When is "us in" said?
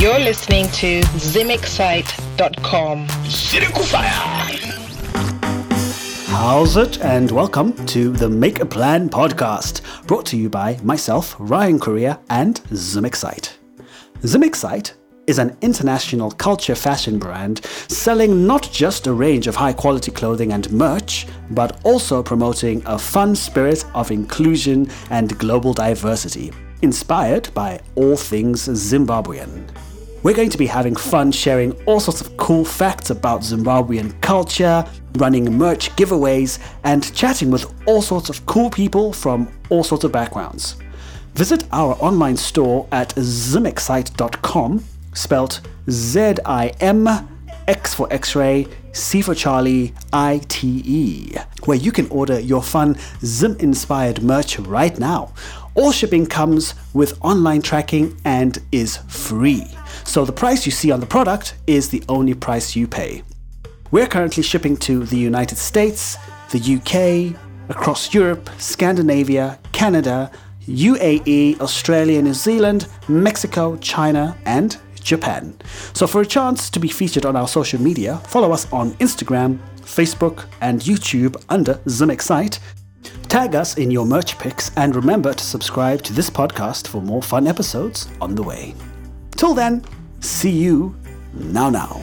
83.54-83.90